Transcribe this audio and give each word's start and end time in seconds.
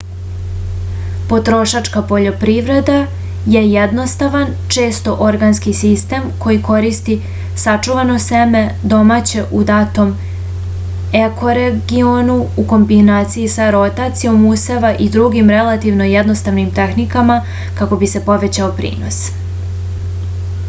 potrošačka 1.31 2.01
poljoprivreda 2.11 2.93
je 3.55 3.59
jednostavan 3.73 4.55
često 4.75 5.13
organski 5.25 5.73
sistem 5.79 6.23
koji 6.45 6.57
koristi 6.69 7.17
sačuvano 7.65 8.15
seme 8.25 8.63
domaće 8.95 9.45
u 9.61 9.63
datom 9.71 10.15
ekoregionu 11.21 12.39
u 12.65 12.67
kombinaciji 12.73 13.53
sa 13.59 13.69
rotacijom 13.79 14.49
useva 14.55 14.93
i 15.07 15.11
drugim 15.19 15.55
relativno 15.59 16.09
jednostavnim 16.15 16.73
tehnikama 16.83 17.39
kako 17.81 18.01
bi 18.03 18.13
se 18.17 18.27
povećao 18.33 18.75
prinos 18.83 19.25